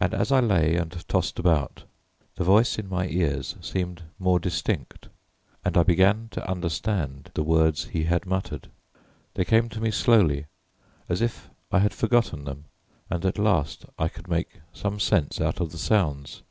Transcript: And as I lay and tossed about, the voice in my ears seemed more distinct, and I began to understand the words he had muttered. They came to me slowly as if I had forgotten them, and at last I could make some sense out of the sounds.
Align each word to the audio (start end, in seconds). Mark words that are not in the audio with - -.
And 0.00 0.12
as 0.12 0.32
I 0.32 0.40
lay 0.40 0.74
and 0.74 0.90
tossed 1.06 1.38
about, 1.38 1.84
the 2.34 2.42
voice 2.42 2.80
in 2.80 2.88
my 2.88 3.06
ears 3.06 3.54
seemed 3.60 4.02
more 4.18 4.40
distinct, 4.40 5.08
and 5.64 5.76
I 5.76 5.84
began 5.84 6.26
to 6.32 6.44
understand 6.50 7.30
the 7.34 7.44
words 7.44 7.84
he 7.84 8.02
had 8.02 8.26
muttered. 8.26 8.72
They 9.34 9.44
came 9.44 9.68
to 9.68 9.80
me 9.80 9.92
slowly 9.92 10.46
as 11.08 11.22
if 11.22 11.48
I 11.70 11.78
had 11.78 11.94
forgotten 11.94 12.42
them, 12.42 12.64
and 13.08 13.24
at 13.24 13.38
last 13.38 13.86
I 14.00 14.08
could 14.08 14.26
make 14.26 14.62
some 14.72 14.98
sense 14.98 15.40
out 15.40 15.60
of 15.60 15.70
the 15.70 15.78
sounds. 15.78 16.42